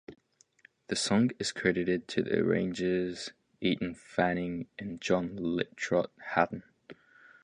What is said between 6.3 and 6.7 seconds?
Hatton.